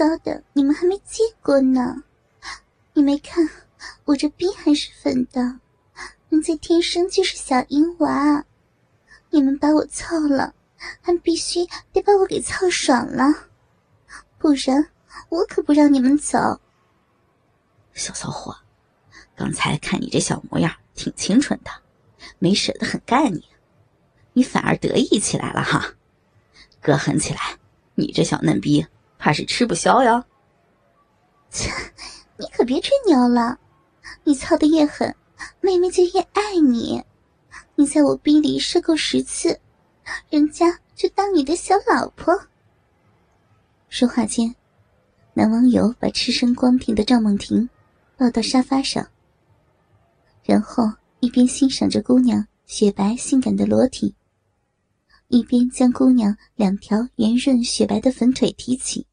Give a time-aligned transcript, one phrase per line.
[0.00, 2.04] 骚的，你们还没见过呢。
[2.94, 3.46] 你没看
[4.06, 5.60] 我这逼还是粉的，
[6.30, 8.46] 人家天生就是小淫娃。
[9.28, 10.54] 你们把我操了，
[11.02, 13.50] 还必须得把我给操爽了，
[14.38, 14.88] 不然
[15.28, 16.58] 我可不让你们走。
[17.92, 18.56] 小骚货，
[19.36, 21.70] 刚才看你这小模样挺清纯的，
[22.38, 23.44] 没舍得很干你，
[24.32, 25.92] 你反而得意起来了哈。
[26.80, 27.58] 哥狠起来，
[27.96, 28.86] 你这小嫩逼
[29.20, 30.24] 怕是吃不消呀。
[31.50, 31.70] 切，
[32.38, 33.58] 你可别吹牛了，
[34.24, 35.14] 你操的越狠，
[35.60, 37.04] 妹妹就越爱你。
[37.74, 39.60] 你在我逼里射够十次，
[40.30, 42.34] 人家就当你的小老婆。
[43.90, 44.54] 说话间，
[45.34, 47.68] 男网友把赤身光挺的赵梦婷
[48.16, 49.06] 抱到沙发上，
[50.42, 50.84] 然后
[51.20, 54.14] 一边欣赏着姑娘雪白性感的裸体，
[55.28, 59.06] 一边将姑娘两条圆润雪白的粉腿提起，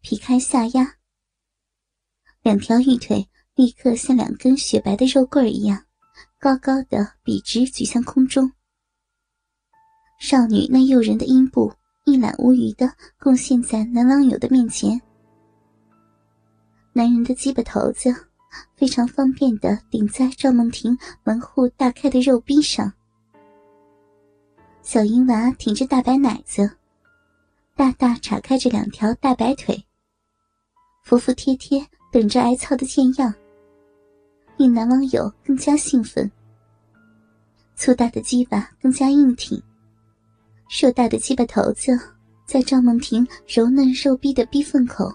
[0.00, 0.96] 劈开下压，
[2.42, 5.84] 两条玉腿立刻像两根雪白的肉棍一样。
[6.38, 8.50] 高高的笔直举向空中，
[10.18, 11.70] 少女那诱人的阴部
[12.06, 14.98] 一览无余的贡献在男网友的面前。
[16.94, 18.10] 男人的鸡巴头子
[18.74, 22.90] 非常方便的顶在赵梦婷门户大开的肉壁上，
[24.80, 26.70] 小淫娃挺着大白奶子，
[27.76, 29.84] 大大岔开着两条大白腿，
[31.02, 33.32] 服服帖帖等着挨操的贱样。
[34.56, 36.30] 令男网友更加兴奋，
[37.74, 39.60] 粗大的鸡巴更加硬挺，
[40.68, 41.98] 硕大的鸡巴头子
[42.44, 45.10] 在赵梦婷柔嫩肉逼的逼缝口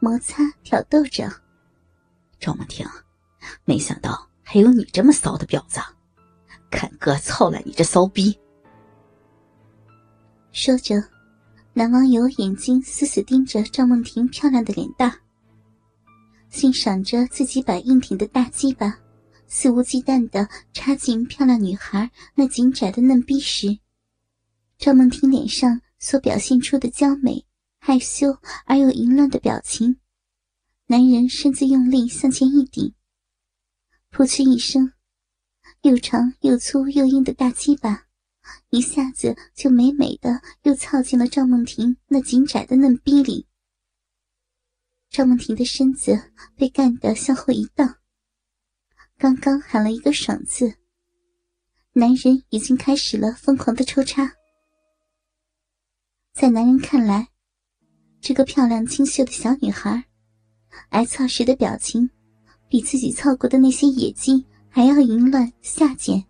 [0.00, 1.30] 摩擦挑逗着。
[2.40, 2.84] 赵梦婷，
[3.64, 5.80] 没想到还有你这么骚的婊子，
[6.70, 8.36] 看哥操了你这骚逼！
[10.50, 11.00] 说着，
[11.72, 15.16] 男网友眼睛死死盯着赵梦婷漂亮的脸蛋。
[16.58, 18.98] 欣赏着自己把硬挺的大鸡巴
[19.46, 23.78] 肆无忌惮的插进漂亮女孩那紧窄的嫩逼时，
[24.76, 27.46] 赵梦婷脸上所表现出的娇美、
[27.78, 28.36] 害羞
[28.66, 29.98] 而又淫乱的表情，
[30.88, 32.92] 男人身子用力向前一顶，
[34.10, 34.92] 扑哧一声，
[35.82, 38.06] 又长又粗又硬的大鸡巴
[38.70, 43.46] 一下子就美美的又操进了赵梦婷那紧窄的嫩逼里。
[45.10, 47.96] 赵梦婷的身子被干得向后一荡，
[49.16, 50.74] 刚刚喊了一个“爽”字，
[51.92, 54.30] 男人已经开始了疯狂的抽插。
[56.34, 57.28] 在男人看来，
[58.20, 60.04] 这个漂亮清秀的小女孩，
[60.90, 62.08] 挨操时的表情，
[62.68, 66.22] 比自己操过的那些野鸡还要淫乱下贱。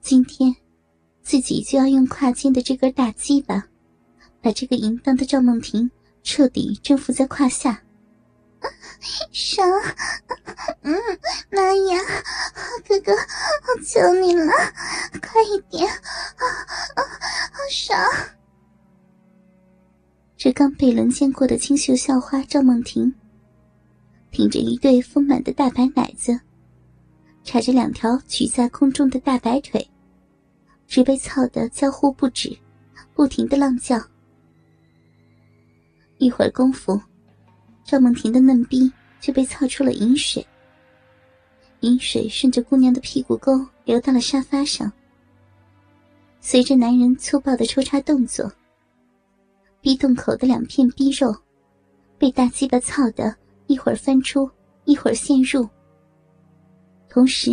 [0.00, 0.54] 今天，
[1.22, 3.66] 自己就要用胯间的这根大鸡巴，
[4.42, 5.90] 把这个淫荡的赵梦婷。
[6.24, 7.82] 彻底征服在胯下，
[9.30, 9.70] 爽！
[10.80, 10.94] 嗯，
[11.50, 12.00] 妈呀，
[12.88, 14.50] 哥哥，我求你了，
[15.20, 15.86] 快一点！
[15.86, 16.42] 啊
[16.96, 17.00] 啊，
[17.52, 18.00] 好爽！
[20.38, 23.14] 这刚被轮奸过的清秀校花赵梦婷，
[24.30, 26.40] 挺着一对丰满的大白奶子，
[27.44, 29.86] 叉着两条举在空中的大白腿，
[30.88, 32.58] 直被操得娇呼不止，
[33.14, 34.02] 不停的浪叫。
[36.18, 37.00] 一会儿功夫，
[37.84, 40.46] 赵梦婷的嫩逼就被操出了饮水。
[41.80, 43.52] 饮水顺着姑娘的屁股沟
[43.84, 44.90] 流到了沙发上。
[46.40, 48.50] 随着男人粗暴的抽插动作，
[49.80, 51.34] 逼洞口的两片逼肉
[52.16, 53.34] 被大鸡巴操的，
[53.66, 54.48] 一会儿翻出，
[54.84, 55.68] 一会儿陷入。
[57.08, 57.50] 同时，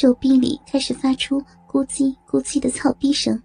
[0.00, 3.40] 肉逼里开始发出咕叽咕叽的操逼声。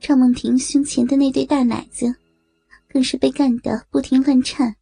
[0.00, 2.12] 赵梦婷胸前的那对大奶子。
[2.88, 4.76] 更是被干得不停乱颤，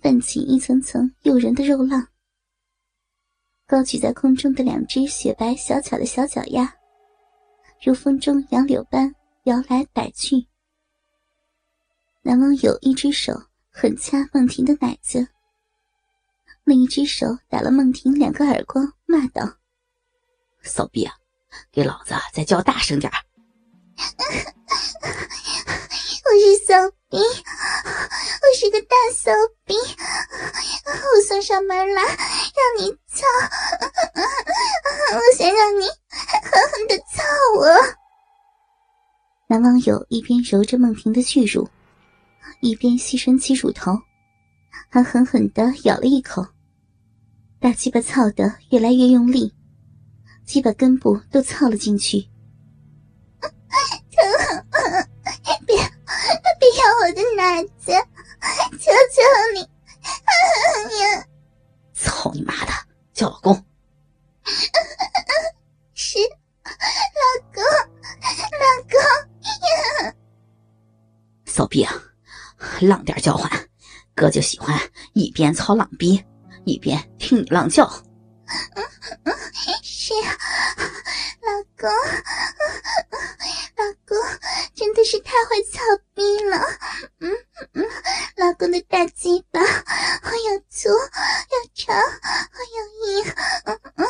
[0.00, 2.08] 泛起一层层诱人的肉浪。
[3.66, 6.74] 高举在空中的两只雪白小巧的小脚丫，
[7.82, 10.46] 如风中杨柳般摇来摆去。
[12.22, 13.32] 男网友一只手
[13.70, 15.26] 狠掐梦婷的奶子，
[16.64, 19.58] 另一只手打了梦婷两个耳光，骂道
[20.62, 21.14] ：“骚逼啊，
[21.72, 23.18] 给老子再叫大声点儿！”
[26.34, 26.74] 我是骚
[27.10, 29.30] 逼，我是个大骚
[29.64, 29.72] 逼，
[30.84, 33.24] 我送上门来让你操，
[35.12, 37.22] 我想让你狠狠的操
[37.56, 37.68] 我。
[39.46, 41.68] 男网友一边揉着梦婷的巨乳，
[42.58, 43.92] 一边细吮起乳头，
[44.90, 46.44] 还狠狠的咬了一口，
[47.60, 49.54] 大鸡巴操的越来越用力，
[50.44, 52.28] 鸡巴根部都操了进去。
[57.78, 58.00] 姐，
[58.78, 59.22] 求求
[59.54, 59.60] 你！
[61.00, 61.26] 呀！
[61.92, 62.72] 操你妈的，
[63.12, 63.64] 叫老公！
[65.94, 66.18] 是，
[66.64, 66.70] 老
[67.52, 69.00] 公，老公
[69.50, 70.14] 呀！
[71.46, 71.94] 骚逼啊，
[72.80, 73.50] 浪点叫唤，
[74.14, 74.78] 哥就喜欢
[75.12, 76.24] 一边操浪逼，
[76.64, 77.88] 一边听你浪叫。
[79.82, 81.88] 是，老公，
[83.76, 84.16] 老公
[84.84, 85.80] 真的是太会操
[86.12, 86.58] 逼了。
[87.20, 87.32] 嗯
[87.72, 87.88] 嗯，
[88.36, 93.24] 老公的大鸡巴，又粗又长又硬。
[93.64, 94.06] 嗯嗯，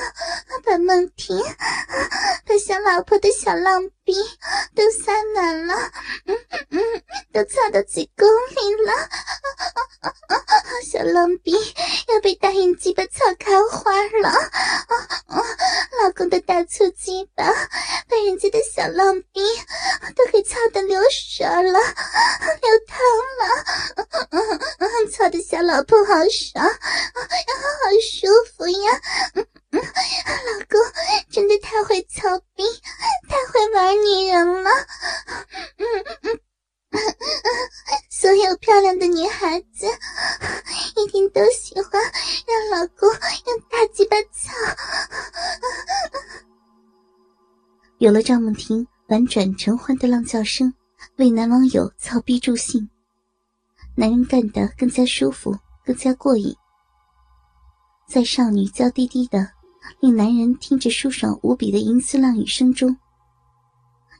[0.64, 1.40] 把梦婷，
[2.44, 4.14] 把小老婆的小浪逼
[4.74, 5.76] 都塞满了。
[6.26, 6.36] 嗯
[6.70, 6.80] 嗯，
[7.32, 8.92] 都操到子宫里了。
[8.94, 10.36] 啊啊啊
[10.84, 11.52] 小浪逼
[12.08, 14.28] 要被大阴鸡巴操开花了。
[14.28, 14.94] 啊
[15.28, 15.42] 啊
[16.02, 19.42] 老公的大粗鸡巴把人家的小浪逼
[20.16, 21.70] 都给操得流水了，流
[22.88, 22.96] 汤
[23.38, 26.72] 了，操的小老婆好爽，好
[28.00, 29.00] 舒服呀！
[29.72, 29.80] 老
[30.70, 30.80] 公
[31.30, 32.64] 真的太会操逼，
[33.28, 34.70] 太会玩女人了。
[48.04, 50.70] 有了赵梦婷婉转沉欢的浪叫声，
[51.16, 52.86] 为男网友操逼助兴，
[53.94, 55.56] 男人干得更加舒服，
[55.86, 56.54] 更加过瘾。
[58.06, 59.48] 在少女娇滴滴的、
[60.00, 62.94] 令男人听着舒爽无比的银丝浪语声中，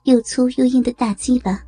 [0.05, 1.63] 又粗又硬的大鸡巴。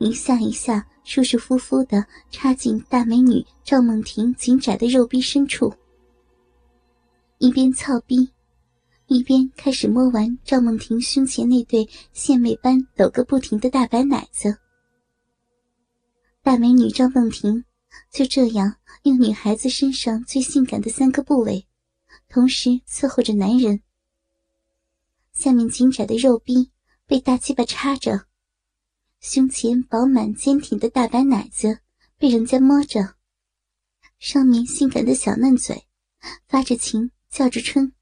[0.00, 5.72] 一下一下，舒舒服服的插进大美女赵梦婷紧窄的肉壁深处，
[7.38, 8.28] 一边操逼，
[9.06, 14.58] 一边开始摸完赵梦婷胸前那对献媚般抖个不停的大白奶子。
[16.42, 17.64] 大美女赵梦婷
[18.10, 21.66] 就这样用女孩子身上最性感的三个部位，
[22.28, 23.82] 同时伺候着男人。
[25.32, 26.70] 下面紧窄的肉壁
[27.06, 28.26] 被大鸡巴插着。
[29.20, 31.80] 胸前饱满坚挺的大白奶子
[32.18, 33.16] 被人家摸着，
[34.18, 35.86] 上面性感的小嫩嘴
[36.46, 37.92] 发着情叫着春。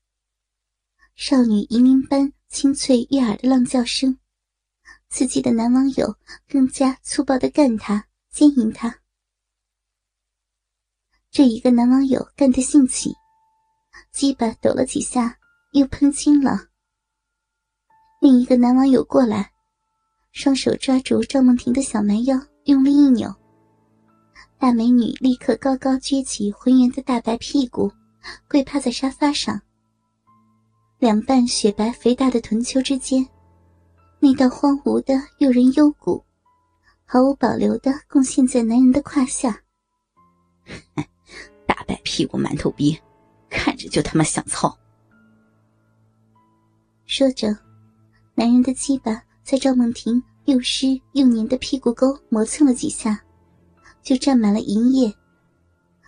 [1.25, 4.19] 少女银铃般清脆悦耳的浪叫声，
[5.09, 6.17] 刺激的男网友
[6.49, 8.93] 更加粗暴的干她奸淫她。
[11.31, 13.15] 这一个男网友干得兴起，
[14.11, 15.39] 鸡巴抖了几下
[15.75, 16.59] 又喷精了。
[18.21, 19.53] 另一个男网友过来。
[20.33, 23.33] 双手抓住赵梦婷的小蛮腰，用力一扭，
[24.59, 27.93] 大美女立刻高高撅起浑圆的大白屁股，
[28.49, 29.63] 跪趴在沙发上。
[31.03, 33.29] 两瓣雪白肥大的臀丘之间，
[34.21, 36.25] 那道荒芜的诱人幽谷，
[37.05, 39.61] 毫无保留的贡献在男人的胯下。
[41.67, 42.97] 大白屁股馒头逼，
[43.51, 44.79] 看着就他妈想操。
[47.05, 47.49] 说着，
[48.37, 49.21] 男人的鸡巴。
[49.43, 53.21] 在赵梦婷又湿又黏的屁股沟磨蹭了几下，
[54.05, 55.13] 就沾满了银液。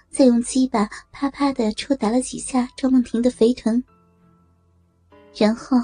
[0.08, 3.82] 再用鸡巴啪啪的抽打了几下赵梦婷的肥臀，
[5.36, 5.76] 然后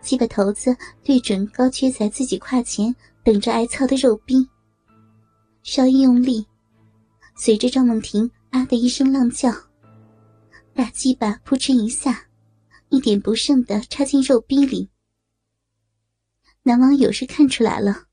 [0.00, 2.94] 鸡巴头子对准高缺在自己胯前
[3.24, 4.46] 等着挨操的肉逼，
[5.62, 6.46] 稍一用力，
[7.34, 9.50] 随着赵梦婷啊的一声浪叫，
[10.74, 12.26] 大鸡巴扑哧一下，
[12.90, 14.90] 一点不剩的插进肉逼里。
[16.64, 18.04] 男网友是看出来了，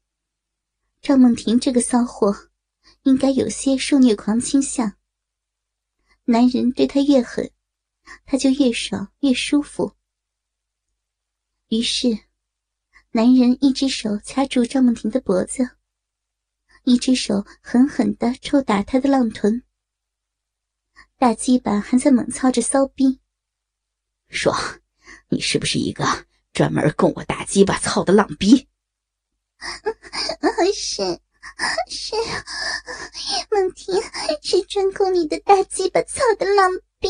[1.02, 2.36] 赵梦婷这个骚货，
[3.04, 4.94] 应该有些受虐狂倾向。
[6.26, 7.52] 男人对她越狠，
[8.26, 9.92] 她就越爽越舒服。
[11.70, 12.08] 于是，
[13.12, 15.70] 男人一只手掐住赵梦婷的脖子，
[16.84, 19.62] 一只手狠狠的抽打她的浪臀，
[21.20, 23.22] 大鸡巴还在猛操着骚逼。
[24.30, 24.52] 说，
[25.28, 26.04] 你是不是一个？
[26.54, 28.68] 专门供我大鸡巴操的浪逼，
[30.74, 31.04] 是
[31.88, 32.16] 是，
[33.52, 33.94] 梦婷
[34.42, 37.10] 是专供你的大鸡巴操的浪逼。